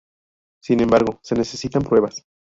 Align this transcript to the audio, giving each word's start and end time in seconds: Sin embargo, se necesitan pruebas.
Sin 0.63 0.79
embargo, 0.79 1.19
se 1.21 1.35
necesitan 1.35 1.83
pruebas. 1.83 2.25